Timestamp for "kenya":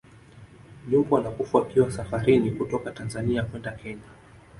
3.71-4.07